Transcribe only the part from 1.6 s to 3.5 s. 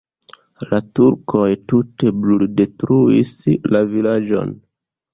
tute bruldetruis